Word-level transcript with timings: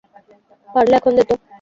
পারলে 0.67 0.95
এখন 0.99 1.11
দে 1.17 1.23
তো। 1.29 1.35